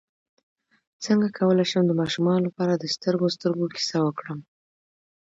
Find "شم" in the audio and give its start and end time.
1.71-1.83